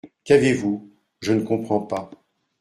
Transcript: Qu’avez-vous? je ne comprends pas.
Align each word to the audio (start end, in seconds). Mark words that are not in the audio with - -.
Qu’avez-vous? 0.23 0.89
je 1.19 1.31
ne 1.33 1.43
comprends 1.43 1.81
pas. 1.81 2.09